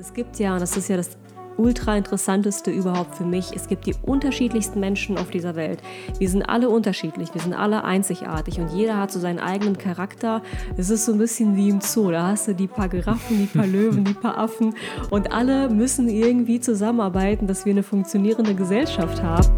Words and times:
Es 0.00 0.14
gibt 0.14 0.38
ja, 0.38 0.52
und 0.52 0.60
das 0.60 0.76
ist 0.76 0.88
ja 0.88 0.96
das 0.96 1.18
ultra 1.56 1.96
interessanteste 1.96 2.70
überhaupt 2.70 3.16
für 3.16 3.24
mich, 3.24 3.50
es 3.56 3.66
gibt 3.66 3.86
die 3.86 3.96
unterschiedlichsten 4.02 4.78
Menschen 4.78 5.18
auf 5.18 5.30
dieser 5.30 5.56
Welt. 5.56 5.82
Wir 6.20 6.28
sind 6.28 6.42
alle 6.42 6.68
unterschiedlich, 6.68 7.34
wir 7.34 7.40
sind 7.40 7.52
alle 7.52 7.82
einzigartig 7.82 8.60
und 8.60 8.68
jeder 8.68 8.96
hat 8.96 9.10
so 9.10 9.18
seinen 9.18 9.40
eigenen 9.40 9.76
Charakter. 9.76 10.40
Es 10.76 10.88
ist 10.88 11.04
so 11.04 11.12
ein 11.12 11.18
bisschen 11.18 11.56
wie 11.56 11.70
im 11.70 11.80
Zoo, 11.80 12.12
da 12.12 12.28
hast 12.28 12.46
du 12.46 12.54
die 12.54 12.68
paar 12.68 12.88
Giraffen, 12.88 13.38
die 13.38 13.46
paar 13.46 13.66
Löwen, 13.66 14.04
die 14.04 14.14
paar 14.14 14.38
Affen 14.38 14.76
und 15.10 15.32
alle 15.32 15.68
müssen 15.68 16.08
irgendwie 16.08 16.60
zusammenarbeiten, 16.60 17.48
dass 17.48 17.64
wir 17.64 17.72
eine 17.72 17.82
funktionierende 17.82 18.54
Gesellschaft 18.54 19.20
haben. 19.20 19.48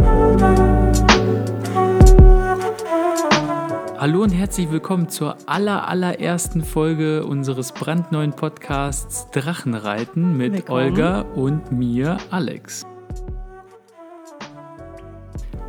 Hallo 4.01 4.23
und 4.23 4.31
herzlich 4.31 4.71
willkommen 4.71 5.11
zur 5.11 5.37
aller, 5.45 5.87
allerersten 5.87 6.65
Folge 6.65 7.27
unseres 7.27 7.73
brandneuen 7.73 8.31
Podcasts 8.33 9.31
Drachenreiten 9.31 10.39
mit 10.39 10.55
willkommen. 10.55 10.93
Olga 10.93 11.21
und 11.21 11.71
mir, 11.71 12.17
Alex. 12.31 12.87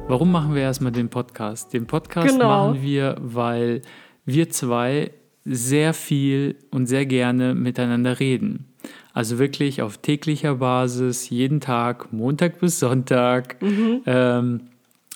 Warum 0.07 0.31
machen 0.31 0.55
wir 0.55 0.62
erstmal 0.62 0.94
den 0.94 1.09
Podcast? 1.09 1.73
Den 1.73 1.88
Podcast 1.88 2.30
genau. 2.30 2.70
machen 2.70 2.81
wir, 2.81 3.17
weil 3.20 3.81
wir 4.23 4.49
zwei 4.49 5.12
sehr 5.43 5.93
viel 5.93 6.55
und 6.71 6.85
sehr 6.85 7.05
gerne 7.05 7.54
miteinander 7.54 8.21
reden. 8.21 8.73
Also 9.12 9.40
wirklich 9.40 9.82
auf 9.82 9.98
täglicher 9.98 10.55
Basis, 10.55 11.29
jeden 11.29 11.59
Tag, 11.59 12.13
Montag 12.13 12.62
bis 12.62 12.79
Sonntag. 12.79 13.62
Mhm. 13.62 14.04
Ähm, 14.05 14.62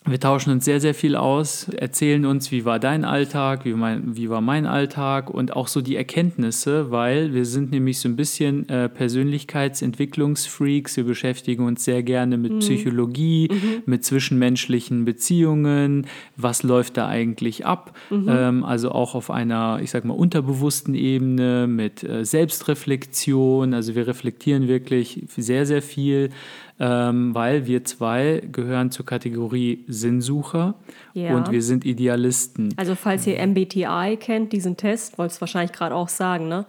wir 0.08 0.20
tauschen 0.20 0.52
uns 0.52 0.66
sehr, 0.66 0.80
sehr 0.80 0.94
viel 0.94 1.16
aus, 1.16 1.68
erzählen 1.68 2.28
uns, 2.28 2.52
wie 2.52 2.64
war 2.64 2.80
dein 2.80 3.06
Alltag, 3.06 3.66
wie, 3.66 3.74
mein, 3.74 4.16
wie 4.16 4.30
war 4.30 4.40
mein 4.40 4.68
Alltag 4.68 5.32
und 5.32 5.56
auch 5.56 5.68
so 5.68 5.82
die 5.82 5.96
Erkenntnisse, 5.96 6.92
weil 6.92 7.34
wir 7.34 7.46
sind 7.46 7.72
nämlich 7.72 7.98
so 8.00 8.08
ein 8.08 8.16
bisschen 8.16 8.70
äh, 8.70 8.88
Persönlichkeitsentwicklungsfreaks. 8.88 10.98
Wir 10.98 11.06
beschäftigen 11.06 11.66
uns 11.66 11.86
sehr 11.86 12.04
gerne 12.04 12.38
mit 12.38 12.54
mhm. 12.54 12.60
Psychologie, 12.60 13.50
mhm. 13.52 13.82
mit 13.88 14.06
zwischenmenschlichen 14.06 15.06
Beziehungen, 15.06 16.06
was 16.38 16.62
läuft 16.62 16.98
da 16.98 17.08
eigentlich 17.08 17.66
ab. 17.66 17.98
Mhm. 18.12 18.28
Ähm, 18.30 18.64
also 18.64 18.92
auch 18.92 19.16
auf 19.16 19.32
einer, 19.32 19.80
ich 19.82 19.90
sag 19.90 20.06
mal, 20.06 20.14
unterbewussten 20.14 20.94
Ebene 20.94 21.66
mit 21.66 22.04
äh, 22.04 22.24
Selbstreflexion. 22.24 23.74
Also 23.74 23.96
wir 23.96 24.06
reflektieren 24.06 24.68
wirklich 24.68 25.24
sehr, 25.36 25.66
sehr 25.66 25.82
viel 25.82 26.30
ähm, 26.80 27.34
weil 27.34 27.66
wir 27.66 27.86
zwei 27.86 28.44
gehören 28.52 28.92
zur 28.92 29.06
Kategorie 29.06 29.86
Sinnsucher 29.88 30.76
ja. 31.14 31.36
und 31.36 31.52
wir 31.52 31.62
sind 31.62 31.86
Idealisten. 31.86 32.74
Also 32.78 32.96
falls 32.96 33.26
ihr 33.28 33.46
MBTI 33.46 34.18
kennt, 34.20 34.52
diesen 34.52 34.76
Test, 34.76 35.18
wollte 35.18 35.34
es 35.34 35.42
wahrscheinlich 35.42 35.72
gerade 35.72 35.96
auch 35.96 36.10
sagen, 36.10 36.48
ne? 36.48 36.66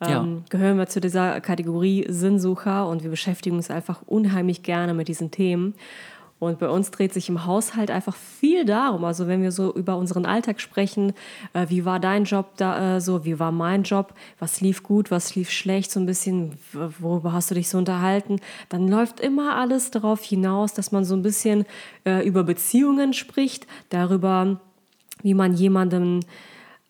Ähm, 0.00 0.08
ja. 0.10 0.26
Gehören 0.50 0.76
wir 0.76 0.86
zu 0.86 1.00
dieser 1.00 1.40
Kategorie 1.40 2.04
Sinnsucher 2.08 2.88
und 2.88 3.02
wir 3.02 3.10
beschäftigen 3.10 3.56
uns 3.56 3.70
einfach 3.70 4.02
unheimlich 4.06 4.62
gerne 4.62 4.94
mit 4.94 5.08
diesen 5.08 5.30
Themen. 5.30 5.74
Und 6.44 6.58
bei 6.58 6.68
uns 6.68 6.90
dreht 6.90 7.12
sich 7.12 7.28
im 7.28 7.46
Haushalt 7.46 7.90
einfach 7.90 8.14
viel 8.14 8.64
darum. 8.64 9.04
Also 9.04 9.26
wenn 9.26 9.42
wir 9.42 9.52
so 9.52 9.72
über 9.74 9.96
unseren 9.96 10.26
Alltag 10.26 10.60
sprechen, 10.60 11.12
äh, 11.52 11.66
wie 11.68 11.84
war 11.84 12.00
dein 12.00 12.24
Job 12.24 12.56
da 12.56 12.96
äh, 12.96 13.00
so, 13.00 13.24
wie 13.24 13.38
war 13.38 13.52
mein 13.52 13.82
Job, 13.82 14.14
was 14.38 14.60
lief 14.60 14.82
gut, 14.82 15.10
was 15.10 15.34
lief 15.34 15.50
schlecht, 15.50 15.90
so 15.90 16.00
ein 16.00 16.06
bisschen, 16.06 16.52
worüber 16.72 17.32
hast 17.32 17.50
du 17.50 17.54
dich 17.54 17.68
so 17.68 17.78
unterhalten, 17.78 18.40
dann 18.68 18.88
läuft 18.88 19.20
immer 19.20 19.56
alles 19.56 19.90
darauf 19.90 20.22
hinaus, 20.22 20.74
dass 20.74 20.92
man 20.92 21.04
so 21.04 21.14
ein 21.14 21.22
bisschen 21.22 21.64
äh, 22.04 22.26
über 22.26 22.44
Beziehungen 22.44 23.12
spricht, 23.12 23.66
darüber, 23.88 24.60
wie 25.22 25.34
man 25.34 25.54
jemandem 25.54 26.20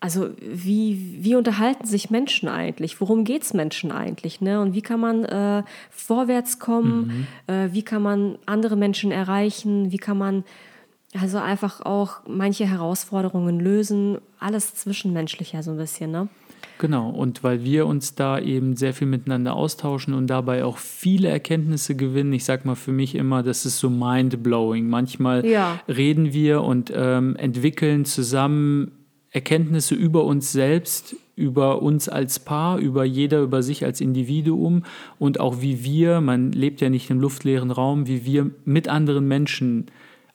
also 0.04 0.28
wie, 0.38 1.16
wie 1.20 1.34
unterhalten 1.34 1.86
sich 1.86 2.10
Menschen 2.10 2.46
eigentlich? 2.46 3.00
Worum 3.00 3.24
geht 3.24 3.42
es 3.42 3.54
Menschen 3.54 3.90
eigentlich? 3.90 4.42
Ne? 4.42 4.60
Und 4.60 4.74
wie 4.74 4.82
kann 4.82 5.00
man 5.00 5.24
äh, 5.24 5.62
vorwärts 5.88 6.58
kommen? 6.58 7.26
Mhm. 7.46 7.54
Äh, 7.54 7.72
wie 7.72 7.80
kann 7.80 8.02
man 8.02 8.36
andere 8.44 8.76
Menschen 8.76 9.10
erreichen? 9.10 9.92
Wie 9.92 9.96
kann 9.96 10.18
man 10.18 10.44
also 11.18 11.38
einfach 11.38 11.80
auch 11.80 12.18
manche 12.28 12.66
Herausforderungen 12.66 13.58
lösen? 13.58 14.18
Alles 14.38 14.74
zwischenmenschlicher 14.74 15.62
so 15.62 15.70
ein 15.70 15.78
bisschen, 15.78 16.10
ne? 16.10 16.28
Genau, 16.76 17.08
und 17.08 17.42
weil 17.42 17.64
wir 17.64 17.86
uns 17.86 18.14
da 18.14 18.38
eben 18.38 18.76
sehr 18.76 18.92
viel 18.92 19.06
miteinander 19.06 19.54
austauschen 19.54 20.12
und 20.12 20.26
dabei 20.26 20.66
auch 20.66 20.76
viele 20.76 21.28
Erkenntnisse 21.28 21.94
gewinnen, 21.94 22.34
ich 22.34 22.44
sag 22.44 22.66
mal 22.66 22.74
für 22.74 22.92
mich 22.92 23.14
immer, 23.14 23.42
das 23.42 23.64
ist 23.64 23.78
so 23.78 23.88
mind-blowing. 23.88 24.86
Manchmal 24.86 25.46
ja. 25.46 25.80
reden 25.88 26.34
wir 26.34 26.60
und 26.62 26.92
ähm, 26.94 27.36
entwickeln 27.36 28.04
zusammen 28.04 28.90
Erkenntnisse 29.34 29.96
über 29.96 30.24
uns 30.24 30.52
selbst, 30.52 31.16
über 31.34 31.82
uns 31.82 32.08
als 32.08 32.38
Paar, 32.38 32.78
über 32.78 33.04
jeder 33.04 33.40
über 33.40 33.64
sich 33.64 33.84
als 33.84 34.00
Individuum 34.00 34.84
und 35.18 35.40
auch 35.40 35.60
wie 35.60 35.82
wir, 35.82 36.20
man 36.20 36.52
lebt 36.52 36.80
ja 36.80 36.88
nicht 36.88 37.10
im 37.10 37.18
luftleeren 37.18 37.72
Raum, 37.72 38.06
wie 38.06 38.24
wir 38.24 38.50
mit 38.64 38.88
anderen 38.88 39.26
Menschen 39.26 39.86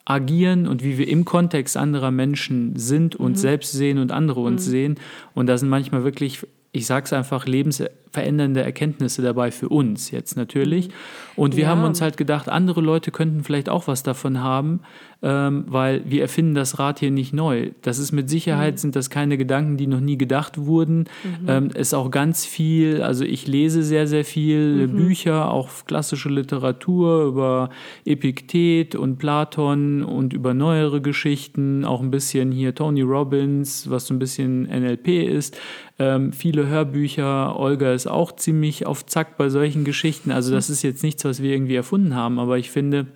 agieren 0.03 0.67
und 0.67 0.83
wie 0.83 0.97
wir 0.97 1.07
im 1.07 1.23
Kontext 1.23 1.77
anderer 1.77 2.11
Menschen 2.11 2.75
sind 2.75 3.15
und 3.15 3.33
mhm. 3.33 3.37
selbst 3.37 3.71
sehen 3.71 3.99
und 3.99 4.11
andere 4.11 4.41
uns 4.41 4.65
mhm. 4.65 4.71
sehen. 4.71 4.95
Und 5.33 5.47
da 5.47 5.57
sind 5.57 5.69
manchmal 5.69 6.03
wirklich 6.03 6.45
ich 6.71 6.85
sage 6.85 7.05
es 7.05 7.13
einfach, 7.13 7.47
lebensverändernde 7.47 8.61
Erkenntnisse 8.61 9.23
dabei 9.23 9.49
für 9.49 9.69
uns 9.69 10.11
jetzt 10.11 10.37
natürlich. 10.37 10.89
Und 11.35 11.55
wir 11.55 11.63
ja. 11.63 11.69
haben 11.69 11.83
uns 11.83 11.99
halt 11.99 12.15
gedacht, 12.15 12.47
andere 12.47 12.81
Leute 12.81 13.09
könnten 13.09 13.43
vielleicht 13.43 13.69
auch 13.69 13.87
was 13.87 14.03
davon 14.03 14.43
haben, 14.43 14.81
ähm, 15.23 15.65
weil 15.67 16.03
wir 16.05 16.21
erfinden 16.21 16.53
das 16.53 16.77
Rad 16.77 16.99
hier 16.99 17.09
nicht 17.09 17.33
neu. 17.33 17.71
Das 17.81 17.97
ist 17.97 18.11
mit 18.11 18.29
Sicherheit, 18.29 18.75
mhm. 18.75 18.77
sind 18.77 18.95
das 18.95 19.09
keine 19.09 19.37
Gedanken, 19.37 19.77
die 19.77 19.87
noch 19.87 19.99
nie 19.99 20.17
gedacht 20.17 20.59
wurden. 20.59 21.05
Mhm. 21.23 21.47
Ähm, 21.47 21.69
ist 21.71 21.95
auch 21.95 22.11
ganz 22.11 22.45
viel, 22.45 23.01
also 23.01 23.25
ich 23.25 23.47
lese 23.47 23.81
sehr, 23.81 24.05
sehr 24.05 24.23
viel 24.23 24.87
mhm. 24.87 24.95
Bücher, 24.95 25.51
auch 25.51 25.69
klassische 25.87 26.29
Literatur 26.29 27.23
über 27.23 27.69
Epiktet 28.05 28.93
und 28.93 29.17
Platon 29.17 30.03
und 30.03 30.33
über 30.33 30.53
neuere 30.53 31.01
Geschichten, 31.01 31.83
auch 31.83 32.01
ein 32.01 32.11
bisschen 32.11 32.51
hier 32.51 32.75
Tony 32.75 33.01
Robbins, 33.01 33.89
was 33.89 34.05
so 34.05 34.13
ein 34.13 34.19
bisschen 34.19 34.63
NLP 34.63 35.07
ist. 35.07 35.57
Ähm, 35.99 36.31
viele 36.31 36.67
Hörbücher. 36.67 37.59
Olga 37.59 37.93
ist 37.93 38.07
auch 38.07 38.31
ziemlich 38.31 38.85
auf 38.85 39.05
Zack 39.05 39.37
bei 39.37 39.49
solchen 39.49 39.83
Geschichten. 39.83 40.31
Also 40.31 40.51
das 40.53 40.69
ist 40.69 40.81
jetzt 40.81 41.03
nichts, 41.03 41.25
was 41.25 41.41
wir 41.41 41.51
irgendwie 41.51 41.75
erfunden 41.75 42.15
haben, 42.15 42.39
aber 42.39 42.57
ich 42.57 42.71
finde, 42.71 43.07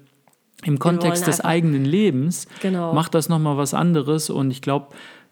im 0.66 0.80
Kontext 0.80 1.28
des 1.28 1.42
eigenen 1.42 1.86
Lebens 1.86 2.48
genau. 2.62 2.94
macht 2.94 3.16
das 3.16 3.30
nochmal 3.30 3.58
was 3.58 3.74
anderes 3.74 4.30
und 4.30 4.52
ich 4.52 4.62
glaube, 4.62 4.88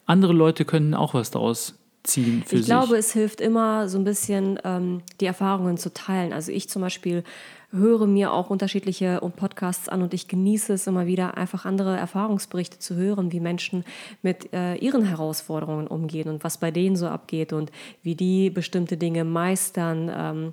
andere 0.06 0.32
Leute 0.32 0.64
könnten 0.64 0.94
auch 0.94 1.14
was 1.14 1.30
daraus 1.30 1.78
ziehen 2.02 2.42
für 2.42 2.42
ich 2.42 2.48
sich. 2.50 2.60
Ich 2.60 2.66
glaube, 2.66 2.96
es 2.96 3.12
hilft 3.12 3.40
immer 3.40 3.88
so 3.88 3.98
ein 3.98 4.04
bisschen, 4.04 4.58
ähm, 4.64 5.02
die 5.20 5.26
Erfahrungen 5.26 5.76
zu 5.76 5.92
teilen. 5.92 6.32
Also 6.32 6.52
ich 6.52 6.68
zum 6.68 6.82
Beispiel 6.82 7.22
höre 7.72 8.06
mir 8.06 8.32
auch 8.32 8.50
unterschiedliche 8.50 9.20
Podcasts 9.36 9.88
an 9.88 10.02
und 10.02 10.14
ich 10.14 10.28
genieße 10.28 10.74
es 10.74 10.86
immer 10.86 11.06
wieder, 11.06 11.36
einfach 11.36 11.64
andere 11.64 11.96
Erfahrungsberichte 11.96 12.78
zu 12.78 12.94
hören, 12.94 13.32
wie 13.32 13.40
Menschen 13.40 13.84
mit 14.22 14.52
äh, 14.52 14.74
ihren 14.76 15.04
Herausforderungen 15.04 15.86
umgehen 15.86 16.28
und 16.28 16.44
was 16.44 16.58
bei 16.58 16.70
denen 16.70 16.96
so 16.96 17.08
abgeht 17.08 17.52
und 17.52 17.72
wie 18.02 18.14
die 18.14 18.50
bestimmte 18.50 18.96
Dinge 18.96 19.24
meistern. 19.24 20.10
Ähm, 20.14 20.52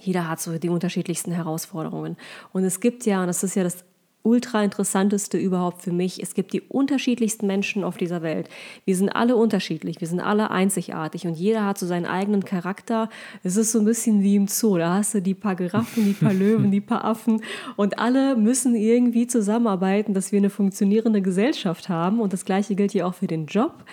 jeder 0.00 0.28
hat 0.28 0.40
so 0.40 0.58
die 0.58 0.68
unterschiedlichsten 0.68 1.32
Herausforderungen. 1.32 2.16
Und 2.52 2.64
es 2.64 2.80
gibt 2.80 3.06
ja, 3.06 3.20
und 3.20 3.26
das 3.26 3.42
ist 3.42 3.54
ja 3.54 3.62
das 3.62 3.84
ultra 4.26 4.64
interessanteste 4.64 5.38
überhaupt 5.38 5.82
für 5.82 5.92
mich. 5.92 6.20
Es 6.20 6.34
gibt 6.34 6.52
die 6.52 6.60
unterschiedlichsten 6.60 7.46
Menschen 7.46 7.84
auf 7.84 7.96
dieser 7.96 8.22
Welt. 8.22 8.48
Wir 8.84 8.96
sind 8.96 9.08
alle 9.08 9.36
unterschiedlich, 9.36 10.00
wir 10.00 10.08
sind 10.08 10.20
alle 10.20 10.50
einzigartig 10.50 11.26
und 11.26 11.34
jeder 11.34 11.64
hat 11.64 11.78
so 11.78 11.86
seinen 11.86 12.06
eigenen 12.06 12.44
Charakter. 12.44 13.08
Es 13.44 13.56
ist 13.56 13.70
so 13.70 13.78
ein 13.78 13.84
bisschen 13.84 14.22
wie 14.22 14.34
im 14.34 14.48
Zoo. 14.48 14.78
Da 14.78 14.94
hast 14.94 15.14
du 15.14 15.22
die 15.22 15.34
paar 15.34 15.54
Giraffen, 15.54 16.04
die 16.04 16.12
paar 16.12 16.34
Löwen, 16.34 16.72
die 16.72 16.80
paar 16.80 17.04
Affen 17.04 17.40
und 17.76 18.00
alle 18.00 18.36
müssen 18.36 18.74
irgendwie 18.74 19.28
zusammenarbeiten, 19.28 20.12
dass 20.12 20.32
wir 20.32 20.38
eine 20.38 20.50
funktionierende 20.50 21.22
Gesellschaft 21.22 21.88
haben. 21.88 22.20
Und 22.20 22.32
das 22.32 22.44
Gleiche 22.44 22.74
gilt 22.74 22.90
hier 22.90 23.06
auch 23.06 23.14
für 23.14 23.28
den 23.28 23.46
Job 23.46 23.84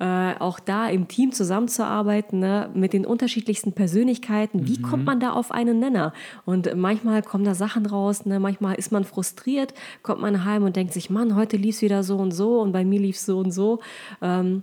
äh, 0.00 0.34
auch 0.38 0.60
da 0.60 0.88
im 0.88 1.08
Team 1.08 1.32
zusammenzuarbeiten, 1.32 2.38
ne, 2.38 2.70
mit 2.74 2.92
den 2.92 3.04
unterschiedlichsten 3.04 3.72
Persönlichkeiten. 3.72 4.66
Wie 4.66 4.78
mhm. 4.78 4.82
kommt 4.82 5.04
man 5.04 5.20
da 5.20 5.32
auf 5.32 5.50
einen 5.50 5.80
Nenner? 5.80 6.12
Und 6.44 6.74
manchmal 6.76 7.22
kommen 7.22 7.44
da 7.44 7.54
Sachen 7.54 7.86
raus, 7.86 8.24
ne, 8.24 8.38
manchmal 8.38 8.76
ist 8.76 8.92
man 8.92 9.04
frustriert, 9.04 9.74
kommt 10.02 10.20
man 10.20 10.44
heim 10.44 10.62
und 10.62 10.76
denkt 10.76 10.92
sich, 10.92 11.10
Mann, 11.10 11.34
heute 11.34 11.56
lief 11.56 11.76
es 11.76 11.82
wieder 11.82 12.02
so 12.02 12.16
und 12.16 12.30
so 12.30 12.60
und 12.60 12.72
bei 12.72 12.84
mir 12.84 13.00
lief 13.00 13.16
es 13.16 13.26
so 13.26 13.38
und 13.38 13.50
so. 13.50 13.80
Ähm, 14.22 14.62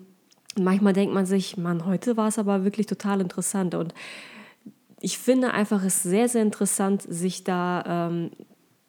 manchmal 0.58 0.94
denkt 0.94 1.14
man 1.14 1.26
sich, 1.26 1.58
Mann, 1.58 1.86
heute 1.86 2.18
war 2.18 2.30
es 2.30 2.40
aber 2.40 2.64
wirklich 2.64 2.88
total 2.88 3.20
interessant. 3.20 3.76
Und 3.76 3.94
ich 5.02 5.18
finde 5.18 5.54
einfach 5.54 5.84
es 5.84 6.02
sehr, 6.02 6.30
sehr 6.30 6.42
interessant, 6.42 7.02
sich 7.02 7.44
da 7.44 8.10
ähm, 8.10 8.32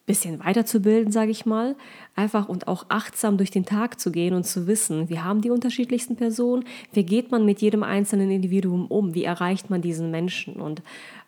bisschen 0.06 0.44
weiterzubilden, 0.44 1.12
sage 1.12 1.32
ich 1.32 1.46
mal. 1.46 1.76
Einfach 2.14 2.48
und 2.48 2.68
auch 2.68 2.86
achtsam 2.88 3.36
durch 3.36 3.50
den 3.50 3.64
Tag 3.64 4.00
zu 4.00 4.10
gehen 4.12 4.34
und 4.34 4.44
zu 4.44 4.66
wissen, 4.66 5.08
wir 5.08 5.24
haben 5.24 5.42
die 5.42 5.50
unterschiedlichsten 5.50 6.16
Personen. 6.16 6.64
Wie 6.92 7.04
geht 7.04 7.30
man 7.30 7.44
mit 7.44 7.60
jedem 7.60 7.82
einzelnen 7.82 8.30
Individuum 8.30 8.86
um? 8.86 9.14
Wie 9.14 9.24
erreicht 9.24 9.68
man 9.68 9.82
diesen 9.82 10.10
Menschen? 10.10 10.54
Und 10.54 10.82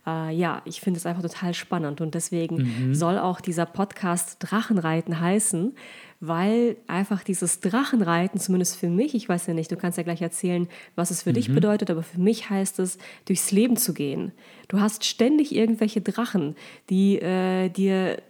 äh, 0.06 0.34
ja, 0.34 0.62
ich 0.64 0.80
finde 0.80 0.98
es 0.98 1.06
einfach 1.06 1.22
total 1.22 1.54
spannend. 1.54 2.00
Und 2.00 2.14
deswegen 2.14 2.56
mhm. 2.88 2.94
soll 2.94 3.18
auch 3.18 3.40
dieser 3.40 3.66
Podcast 3.66 4.36
Drachenreiten 4.38 5.20
heißen, 5.20 5.74
weil 6.20 6.76
einfach 6.86 7.22
dieses 7.22 7.60
Drachenreiten, 7.60 8.40
zumindest 8.40 8.76
für 8.76 8.88
mich, 8.88 9.14
ich 9.14 9.28
weiß 9.28 9.46
ja 9.46 9.54
nicht, 9.54 9.70
du 9.70 9.76
kannst 9.76 9.98
ja 9.98 10.04
gleich 10.04 10.22
erzählen, 10.22 10.68
was 10.96 11.10
es 11.10 11.22
für 11.22 11.30
mhm. 11.30 11.34
dich 11.34 11.54
bedeutet, 11.54 11.90
aber 11.90 12.02
für 12.02 12.20
mich 12.20 12.50
heißt 12.50 12.78
es, 12.80 12.98
durchs 13.26 13.52
Leben 13.52 13.76
zu 13.76 13.94
gehen. 13.94 14.32
Du 14.68 14.80
hast 14.80 15.04
ständig 15.04 15.54
irgendwelche 15.54 16.00
Drachen, 16.00 16.56
die 16.90 17.20
äh, 17.20 17.68
dir 17.68 18.20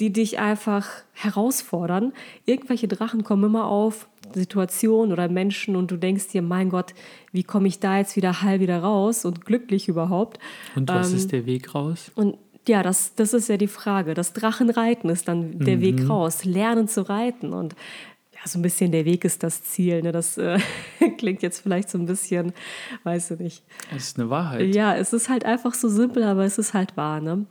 die 0.00 0.12
dich 0.12 0.38
einfach 0.38 0.88
herausfordern. 1.12 2.12
Irgendwelche 2.46 2.88
Drachen 2.88 3.24
kommen 3.24 3.44
immer 3.44 3.66
auf, 3.66 4.08
Situationen 4.32 5.12
oder 5.12 5.28
Menschen 5.28 5.76
und 5.76 5.90
du 5.90 5.96
denkst 5.96 6.28
dir, 6.28 6.42
mein 6.42 6.70
Gott, 6.70 6.94
wie 7.32 7.44
komme 7.44 7.68
ich 7.68 7.78
da 7.80 7.98
jetzt 7.98 8.16
wieder 8.16 8.42
heil 8.42 8.60
wieder 8.60 8.80
raus 8.80 9.24
und 9.24 9.44
glücklich 9.44 9.88
überhaupt? 9.88 10.38
Und 10.74 10.88
was 10.88 11.10
ähm, 11.10 11.16
ist 11.16 11.32
der 11.32 11.46
Weg 11.46 11.74
raus? 11.74 12.10
Und 12.14 12.36
ja, 12.66 12.82
das, 12.82 13.14
das 13.14 13.34
ist 13.34 13.48
ja 13.48 13.56
die 13.56 13.68
Frage. 13.68 14.14
Das 14.14 14.32
Drachenreiten 14.32 15.10
ist 15.10 15.28
dann 15.28 15.58
der 15.58 15.76
mhm. 15.76 15.82
Weg 15.82 16.08
raus, 16.08 16.44
lernen 16.44 16.88
zu 16.88 17.08
reiten 17.08 17.52
und 17.52 17.74
ja, 18.32 18.40
so 18.46 18.58
ein 18.58 18.62
bisschen 18.62 18.90
der 18.90 19.04
Weg 19.04 19.24
ist 19.24 19.42
das 19.42 19.62
Ziel. 19.64 20.02
Ne? 20.02 20.12
Das 20.12 20.38
äh, 20.38 20.58
klingt 21.18 21.42
jetzt 21.42 21.60
vielleicht 21.60 21.90
so 21.90 21.98
ein 21.98 22.06
bisschen, 22.06 22.52
weißt 23.04 23.32
du 23.32 23.34
nicht. 23.36 23.62
Es 23.94 24.08
ist 24.08 24.18
eine 24.18 24.30
Wahrheit. 24.30 24.74
Ja, 24.74 24.96
es 24.96 25.12
ist 25.12 25.28
halt 25.28 25.44
einfach 25.44 25.74
so 25.74 25.88
simpel, 25.88 26.24
aber 26.24 26.44
es 26.44 26.58
ist 26.58 26.74
halt 26.74 26.96
wahr. 26.96 27.20
Ne? 27.20 27.46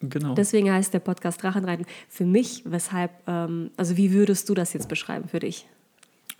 Genau. 0.00 0.34
Deswegen 0.34 0.72
heißt 0.72 0.94
der 0.94 1.00
Podcast 1.00 1.42
Drachenreiten. 1.42 1.84
Für 2.08 2.24
mich, 2.24 2.62
weshalb, 2.64 3.10
ähm, 3.26 3.70
also 3.76 3.96
wie 3.96 4.12
würdest 4.12 4.48
du 4.48 4.54
das 4.54 4.72
jetzt 4.72 4.88
beschreiben 4.88 5.28
für 5.28 5.40
dich? 5.40 5.66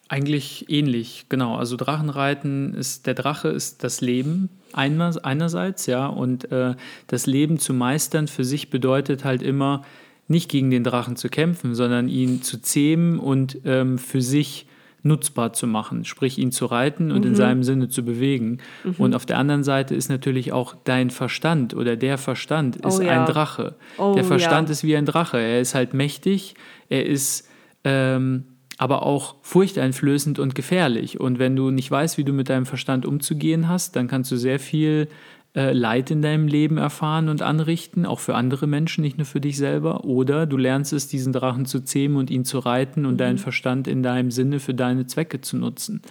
Eigentlich 0.08 0.68
ähnlich, 0.68 1.26
genau. 1.28 1.56
Also 1.56 1.76
Drachenreiten 1.76 2.74
ist, 2.74 3.06
der 3.06 3.14
Drache 3.14 3.48
ist 3.48 3.84
das 3.84 4.00
Leben 4.00 4.48
einmal, 4.72 5.14
einerseits, 5.22 5.86
ja, 5.86 6.06
und 6.06 6.50
äh, 6.50 6.74
das 7.06 7.26
Leben 7.26 7.58
zu 7.58 7.74
meistern 7.74 8.26
für 8.26 8.44
sich 8.44 8.70
bedeutet 8.70 9.24
halt 9.24 9.42
immer, 9.42 9.84
nicht 10.26 10.48
gegen 10.48 10.70
den 10.70 10.84
Drachen 10.84 11.16
zu 11.16 11.28
kämpfen, 11.28 11.74
sondern 11.74 12.08
ihn 12.08 12.42
zu 12.42 12.62
zähmen 12.62 13.18
und 13.18 13.58
ähm, 13.64 13.98
für 13.98 14.22
sich 14.22 14.66
nutzbar 15.02 15.52
zu 15.52 15.66
machen, 15.66 16.04
sprich 16.04 16.38
ihn 16.38 16.52
zu 16.52 16.66
reiten 16.66 17.10
und 17.10 17.22
mhm. 17.22 17.28
in 17.28 17.34
seinem 17.34 17.62
Sinne 17.62 17.88
zu 17.88 18.04
bewegen. 18.04 18.58
Mhm. 18.84 18.94
Und 18.98 19.14
auf 19.14 19.26
der 19.26 19.38
anderen 19.38 19.64
Seite 19.64 19.94
ist 19.94 20.08
natürlich 20.08 20.52
auch 20.52 20.74
dein 20.84 21.10
Verstand 21.10 21.74
oder 21.74 21.96
der 21.96 22.18
Verstand 22.18 22.76
ist 22.76 23.00
oh, 23.00 23.02
ja. 23.02 23.20
ein 23.20 23.26
Drache. 23.26 23.76
Oh, 23.98 24.14
der 24.14 24.24
Verstand 24.24 24.68
ja. 24.68 24.72
ist 24.72 24.84
wie 24.84 24.96
ein 24.96 25.06
Drache. 25.06 25.38
Er 25.38 25.60
ist 25.60 25.74
halt 25.74 25.94
mächtig, 25.94 26.54
er 26.88 27.06
ist 27.06 27.48
ähm, 27.84 28.44
aber 28.78 29.04
auch 29.04 29.36
furchteinflößend 29.42 30.38
und 30.38 30.54
gefährlich. 30.54 31.20
Und 31.20 31.38
wenn 31.38 31.54
du 31.54 31.70
nicht 31.70 31.90
weißt, 31.90 32.16
wie 32.16 32.24
du 32.24 32.32
mit 32.32 32.48
deinem 32.48 32.66
Verstand 32.66 33.04
umzugehen 33.04 33.68
hast, 33.68 33.94
dann 33.94 34.08
kannst 34.08 34.30
du 34.32 34.36
sehr 34.36 34.58
viel 34.58 35.08
äh, 35.54 35.72
Leid 35.72 36.10
in 36.10 36.22
deinem 36.22 36.46
Leben 36.46 36.78
erfahren 36.78 37.28
und 37.28 37.42
anrichten, 37.42 38.06
auch 38.06 38.20
für 38.20 38.34
andere 38.34 38.66
Menschen, 38.66 39.02
nicht 39.02 39.18
nur 39.18 39.26
für 39.26 39.40
dich 39.40 39.56
selber. 39.56 40.04
Oder 40.04 40.46
du 40.46 40.56
lernst 40.56 40.92
es, 40.92 41.08
diesen 41.08 41.32
Drachen 41.32 41.66
zu 41.66 41.80
zähmen 41.80 42.16
und 42.16 42.30
ihn 42.30 42.44
zu 42.44 42.60
reiten 42.60 43.04
und 43.04 43.14
mhm. 43.14 43.18
deinen 43.18 43.38
Verstand 43.38 43.88
in 43.88 44.02
deinem 44.02 44.30
Sinne 44.30 44.60
für 44.60 44.74
deine 44.74 45.06
Zwecke 45.06 45.40
zu 45.40 45.56
nutzen. 45.56 46.02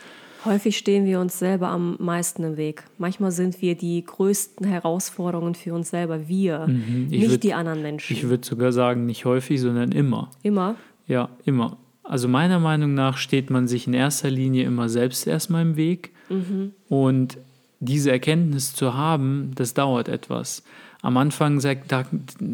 Häufig 0.46 0.78
stehen 0.78 1.06
wir 1.06 1.20
uns 1.20 1.38
selber 1.38 1.68
am 1.68 1.98
meisten 2.00 2.44
im 2.44 2.58
Weg. 2.58 2.84
Manchmal 2.98 3.32
sind 3.32 3.62
wir 3.62 3.76
die 3.76 4.04
größten 4.04 4.66
Herausforderungen 4.66 5.56
für 5.56 5.74
uns 5.74 5.90
selber, 5.90 6.28
wir, 6.30 6.68
mhm. 6.68 7.08
nicht 7.10 7.30
würd, 7.30 7.44
die 7.44 7.54
anderen 7.54 7.82
Menschen. 7.82 8.16
Ich 8.16 8.28
würde 8.28 8.46
sogar 8.46 8.72
sagen, 8.72 9.06
nicht 9.06 9.26
häufig, 9.26 9.60
sondern 9.60 9.92
immer. 9.92 10.32
Immer? 10.44 10.76
Ja, 11.08 11.30
immer. 11.44 11.78
Also 12.04 12.28
meiner 12.28 12.60
Meinung 12.60 12.94
nach 12.94 13.18
steht 13.18 13.50
man 13.50 13.68
sich 13.68 13.86
in 13.86 13.94
erster 13.94 14.30
Linie 14.32 14.66
immer 14.66 14.90
selbst 14.90 15.28
erstmal 15.28 15.62
im 15.62 15.76
Weg. 15.76 16.12
Mhm. 16.30 16.72
Und 16.88 17.38
diese 17.80 18.12
Erkenntnis 18.12 18.74
zu 18.74 18.94
haben, 18.94 19.52
das 19.56 19.74
dauert 19.74 20.10
etwas. 20.10 20.64
Am 21.02 21.16
Anfang 21.16 21.62
sagt, 21.62 21.96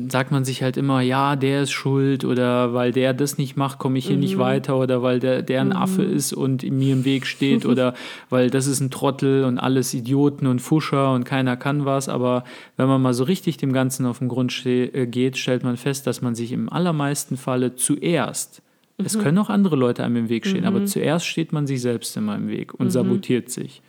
sagt 0.08 0.32
man 0.32 0.46
sich 0.46 0.62
halt 0.62 0.78
immer, 0.78 1.02
ja, 1.02 1.36
der 1.36 1.64
ist 1.64 1.72
schuld 1.72 2.24
oder 2.26 2.76
weil 2.76 2.92
der 2.92 3.16
das 3.16 3.40
nicht 3.40 3.58
macht, 3.58 3.80
komme 3.80 3.98
ich 3.98 4.06
hier 4.06 4.18
mhm. 4.18 4.22
nicht 4.22 4.38
weiter 4.38 4.78
oder 4.78 5.02
weil 5.02 5.20
der, 5.20 5.42
der 5.42 5.62
ein 5.62 5.70
mhm. 5.70 5.76
Affe 5.78 6.04
ist 6.04 6.32
und 6.32 6.62
mir 6.62 6.94
im 6.94 7.06
Weg 7.06 7.26
steht 7.26 7.66
oder 7.66 7.96
weil 8.30 8.52
das 8.52 8.68
ist 8.68 8.82
ein 8.82 8.92
Trottel 8.92 9.46
und 9.46 9.58
alles 9.58 9.96
Idioten 9.96 10.46
und 10.46 10.60
Fuscher 10.60 11.12
und 11.14 11.24
keiner 11.24 11.58
kann 11.58 11.86
was. 11.86 12.08
Aber 12.08 12.44
wenn 12.78 12.88
man 12.88 13.02
mal 13.02 13.16
so 13.16 13.24
richtig 13.24 13.58
dem 13.58 13.74
Ganzen 13.74 14.06
auf 14.06 14.20
den 14.20 14.28
Grund 14.28 14.64
äh, 14.68 15.08
geht, 15.08 15.38
stellt 15.38 15.64
man 15.64 15.76
fest, 15.76 16.06
dass 16.06 16.22
man 16.22 16.36
sich 16.36 16.52
im 16.52 16.72
allermeisten 16.72 17.38
Falle 17.38 17.76
zuerst 17.76 18.62
es 18.98 19.18
mhm. 19.18 19.22
können 19.22 19.38
auch 19.40 19.50
andere 19.50 19.76
Leute 19.76 20.04
einem 20.04 20.16
im 20.16 20.30
Weg 20.30 20.48
stehen, 20.48 20.62
mhm. 20.62 20.68
aber 20.68 20.86
zuerst 20.86 21.26
steht 21.26 21.52
man 21.52 21.68
sich 21.68 21.82
selbst 21.82 22.16
immer 22.16 22.36
im 22.36 22.48
Weg 22.48 22.74
und 22.74 22.86
mhm. 22.86 22.92
sabotiert 22.92 23.50
sich. 23.50 23.82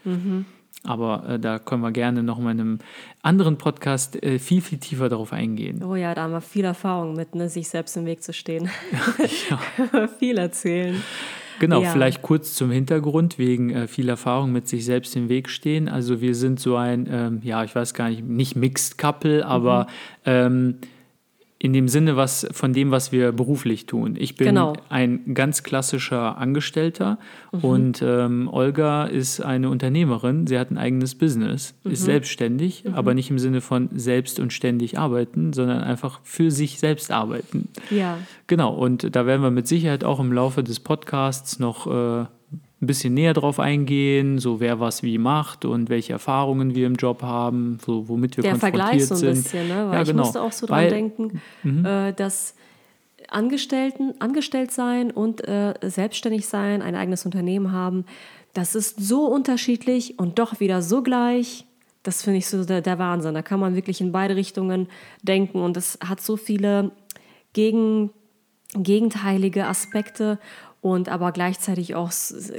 Aber 0.86 1.28
äh, 1.28 1.38
da 1.38 1.58
können 1.58 1.82
wir 1.82 1.92
gerne 1.92 2.22
noch 2.22 2.38
mal 2.38 2.52
in 2.52 2.60
einem 2.60 2.78
anderen 3.22 3.58
Podcast 3.58 4.22
äh, 4.22 4.38
viel, 4.38 4.60
viel 4.60 4.78
tiefer 4.78 5.08
darauf 5.08 5.32
eingehen. 5.32 5.82
Oh 5.82 5.94
ja, 5.94 6.14
da 6.14 6.22
haben 6.22 6.32
wir 6.32 6.40
viel 6.40 6.64
Erfahrung 6.64 7.14
mit, 7.14 7.34
ne, 7.34 7.48
sich 7.48 7.68
selbst 7.68 7.96
im 7.96 8.06
Weg 8.06 8.22
zu 8.22 8.32
stehen. 8.32 8.70
Ja. 9.50 10.06
viel 10.18 10.38
erzählen. 10.38 11.02
Genau, 11.58 11.82
ja. 11.82 11.90
vielleicht 11.90 12.22
kurz 12.22 12.54
zum 12.54 12.70
Hintergrund, 12.70 13.38
wegen 13.38 13.70
äh, 13.70 13.88
viel 13.88 14.08
Erfahrung 14.08 14.52
mit 14.52 14.68
sich 14.68 14.84
selbst 14.84 15.16
im 15.16 15.28
Weg 15.28 15.48
stehen. 15.48 15.88
Also 15.88 16.20
wir 16.20 16.34
sind 16.34 16.60
so 16.60 16.76
ein, 16.76 17.08
ähm, 17.10 17.40
ja, 17.42 17.64
ich 17.64 17.74
weiß 17.74 17.94
gar 17.94 18.10
nicht, 18.10 18.24
nicht 18.24 18.56
Mixed 18.56 18.98
Couple, 18.98 19.44
aber 19.44 19.84
mhm. 19.84 19.88
ähm, 20.26 20.78
in 21.58 21.72
dem 21.72 21.88
Sinne 21.88 22.16
was 22.16 22.46
von 22.52 22.74
dem, 22.74 22.90
was 22.90 23.12
wir 23.12 23.32
beruflich 23.32 23.86
tun. 23.86 24.14
Ich 24.18 24.36
bin 24.36 24.48
genau. 24.48 24.74
ein 24.90 25.34
ganz 25.34 25.62
klassischer 25.62 26.36
Angestellter 26.36 27.18
mhm. 27.50 27.60
und 27.60 28.02
ähm, 28.02 28.48
Olga 28.52 29.04
ist 29.04 29.40
eine 29.40 29.70
Unternehmerin. 29.70 30.46
Sie 30.46 30.58
hat 30.58 30.70
ein 30.70 30.76
eigenes 30.76 31.14
Business, 31.14 31.74
mhm. 31.82 31.92
ist 31.92 32.04
selbstständig, 32.04 32.84
mhm. 32.84 32.94
aber 32.94 33.14
nicht 33.14 33.30
im 33.30 33.38
Sinne 33.38 33.62
von 33.62 33.88
selbst 33.94 34.38
und 34.38 34.52
ständig 34.52 34.98
arbeiten, 34.98 35.54
sondern 35.54 35.80
einfach 35.82 36.20
für 36.24 36.50
sich 36.50 36.78
selbst 36.78 37.10
arbeiten. 37.10 37.68
Ja. 37.90 38.18
Genau, 38.48 38.74
und 38.74 39.16
da 39.16 39.24
werden 39.24 39.42
wir 39.42 39.50
mit 39.50 39.66
Sicherheit 39.66 40.04
auch 40.04 40.20
im 40.20 40.32
Laufe 40.32 40.62
des 40.62 40.80
Podcasts 40.80 41.58
noch 41.58 41.86
äh, 41.86 42.26
ein 42.80 42.86
bisschen 42.86 43.14
näher 43.14 43.32
drauf 43.32 43.58
eingehen, 43.58 44.38
so 44.38 44.60
wer 44.60 44.80
was 44.80 45.02
wie 45.02 45.16
macht 45.16 45.64
und 45.64 45.88
welche 45.88 46.12
Erfahrungen 46.12 46.74
wir 46.74 46.86
im 46.86 46.96
Job 46.96 47.22
haben, 47.22 47.78
so 47.84 48.08
womit 48.08 48.36
wir 48.36 48.42
Der 48.42 48.52
konfrontiert 48.52 48.82
Vergleich 48.82 49.06
so 49.06 49.14
ein 49.14 49.20
sind. 49.20 49.44
bisschen, 49.44 49.68
ne? 49.68 49.86
Weil 49.88 49.94
ja, 49.94 50.02
ich 50.02 50.08
genau. 50.08 50.22
musste 50.24 50.42
auch 50.42 50.52
so 50.52 50.66
dran 50.66 50.78
Weil, 50.78 50.90
denken, 50.90 51.40
mhm. 51.62 51.84
äh, 51.86 52.12
dass 52.12 52.54
Angestellten, 53.28 54.14
angestellt 54.20 54.72
sein 54.72 55.10
und 55.10 55.46
äh, 55.48 55.74
selbstständig 55.82 56.46
sein, 56.46 56.82
ein 56.82 56.94
eigenes 56.94 57.24
Unternehmen 57.24 57.72
haben, 57.72 58.04
das 58.52 58.74
ist 58.74 59.00
so 59.00 59.26
unterschiedlich 59.26 60.18
und 60.18 60.38
doch 60.38 60.60
wieder 60.60 60.82
so 60.82 61.02
gleich. 61.02 61.66
Das 62.02 62.22
finde 62.22 62.38
ich 62.38 62.46
so 62.46 62.64
der, 62.64 62.82
der 62.82 62.98
Wahnsinn. 62.98 63.34
Da 63.34 63.42
kann 63.42 63.58
man 63.58 63.74
wirklich 63.74 64.00
in 64.00 64.12
beide 64.12 64.36
Richtungen 64.36 64.88
denken 65.22 65.58
und 65.60 65.76
es 65.76 65.98
hat 66.06 66.20
so 66.20 66.36
viele 66.36 66.92
gegen, 67.52 68.10
gegenteilige 68.74 69.66
Aspekte 69.66 70.38
und 70.86 71.08
aber 71.08 71.32
gleichzeitig 71.32 71.96
auch 71.96 72.12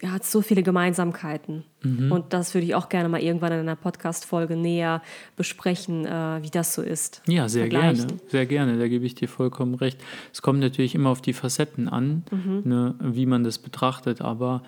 hat 0.06 0.26
so 0.26 0.42
viele 0.42 0.62
Gemeinsamkeiten. 0.62 1.64
Mhm. 1.82 2.12
Und 2.12 2.34
das 2.34 2.54
würde 2.54 2.68
ich 2.68 2.76
auch 2.76 2.90
gerne 2.90 3.08
mal 3.08 3.22
irgendwann 3.22 3.54
in 3.54 3.60
einer 3.60 3.78
Podcast-Folge 3.78 4.58
näher 4.58 5.02
besprechen, 5.38 6.06
äh, 6.06 6.44
wie 6.44 6.50
das 6.50 6.74
so 6.74 6.82
ist. 6.82 7.22
Ja, 7.26 7.48
sehr 7.48 7.70
gerne. 7.70 8.06
Sehr 8.28 8.46
gerne, 8.46 8.78
da 8.78 8.90
gebe 8.90 9.06
ich 9.06 9.16
dir 9.16 9.30
vollkommen 9.30 9.76
recht. 9.76 9.98
Es 10.34 10.42
kommt 10.42 10.60
natürlich 10.60 10.94
immer 10.94 11.10
auf 11.10 11.22
die 11.22 11.32
Facetten 11.32 11.88
an, 11.88 12.26
mhm. 12.30 12.64
ne, 12.66 12.96
wie 13.00 13.26
man 13.26 13.46
das 13.46 13.60
betrachtet, 13.60 14.20
aber 14.20 14.62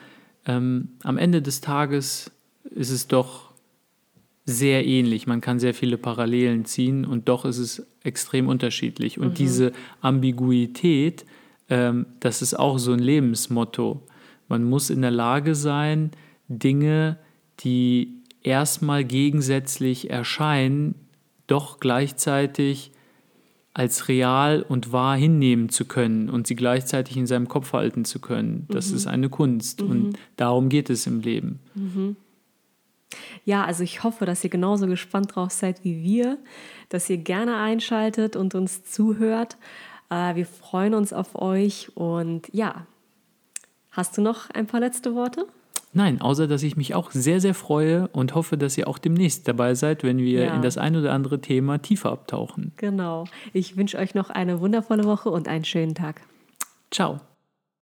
ähm, 0.45 0.91
am 1.03 1.17
Ende 1.17 1.41
des 1.41 1.59
Tages 1.59 2.31
ist 2.63 2.91
es 2.91 3.09
doch 3.09 3.51
sehr 4.45 4.87
ähnlich. 4.87 5.27
Man 5.27 5.41
kann 5.41 5.59
sehr 5.59 5.73
viele 5.73 5.97
Parallelen 5.97 6.63
ziehen 6.63 7.03
und 7.03 7.27
doch 7.27 7.43
ist 7.43 7.57
es 7.57 7.85
extrem 8.05 8.47
unterschiedlich. 8.47 9.19
Und 9.19 9.31
mhm. 9.31 9.33
diese 9.33 9.73
Ambiguität, 9.99 11.25
ähm, 11.69 12.05
das 12.19 12.41
ist 12.41 12.53
auch 12.53 12.77
so 12.77 12.93
ein 12.93 12.99
Lebensmotto. 12.99 14.01
Man 14.47 14.63
muss 14.63 14.89
in 14.89 15.01
der 15.01 15.11
Lage 15.11 15.55
sein, 15.55 16.11
Dinge, 16.47 17.17
die 17.59 18.19
erstmal 18.41 19.03
gegensätzlich 19.03 20.09
erscheinen, 20.09 20.95
doch 21.47 21.79
gleichzeitig 21.79 22.91
als 23.73 24.07
real 24.07 24.61
und 24.67 24.91
wahr 24.91 25.15
hinnehmen 25.15 25.69
zu 25.69 25.85
können 25.85 26.29
und 26.29 26.47
sie 26.47 26.55
gleichzeitig 26.55 27.17
in 27.17 27.27
seinem 27.27 27.47
Kopf 27.47 27.73
halten 27.73 28.03
zu 28.03 28.19
können. 28.19 28.65
Das 28.69 28.89
mhm. 28.89 28.95
ist 28.97 29.07
eine 29.07 29.29
Kunst 29.29 29.81
mhm. 29.81 29.89
und 29.89 30.19
darum 30.37 30.69
geht 30.69 30.89
es 30.89 31.05
im 31.07 31.21
Leben. 31.21 31.59
Mhm. 31.75 32.15
Ja, 33.45 33.65
also 33.65 33.83
ich 33.83 34.03
hoffe, 34.03 34.25
dass 34.25 34.43
ihr 34.43 34.49
genauso 34.49 34.85
gespannt 34.87 35.35
drauf 35.35 35.51
seid 35.51 35.83
wie 35.83 36.03
wir, 36.03 36.37
dass 36.89 37.09
ihr 37.09 37.17
gerne 37.17 37.57
einschaltet 37.57 38.35
und 38.35 38.53
uns 38.55 38.83
zuhört. 38.83 39.57
Äh, 40.09 40.35
wir 40.35 40.45
freuen 40.45 40.93
uns 40.93 41.13
auf 41.13 41.35
euch 41.35 41.95
und 41.95 42.47
ja, 42.53 42.85
hast 43.91 44.17
du 44.17 44.21
noch 44.21 44.49
ein 44.49 44.67
paar 44.67 44.79
letzte 44.79 45.15
Worte? 45.15 45.45
Nein, 45.91 46.21
außer 46.21 46.47
dass 46.47 46.61
ich 46.61 46.77
mich 46.77 46.93
auch 46.93 47.11
sehr, 47.11 47.41
sehr 47.41 47.55
freue 47.55 48.07
und 48.09 48.35
hoffe, 48.35 48.57
dass 48.57 48.77
ihr 48.77 48.87
auch 48.87 48.99
demnächst 48.99 49.47
dabei 49.47 49.73
seid, 49.73 50.03
wenn 50.03 50.19
wir 50.19 50.43
ja. 50.43 50.55
in 50.55 50.61
das 50.61 50.77
ein 50.77 50.95
oder 50.95 51.13
andere 51.13 51.41
Thema 51.41 51.79
tiefer 51.79 52.11
abtauchen. 52.11 52.73
Genau. 52.77 53.25
Ich 53.53 53.75
wünsche 53.75 53.97
euch 53.97 54.13
noch 54.13 54.29
eine 54.29 54.59
wundervolle 54.59 55.05
Woche 55.05 55.29
und 55.31 55.47
einen 55.47 55.65
schönen 55.65 55.95
Tag. 55.95 56.21
Ciao. 56.91 57.21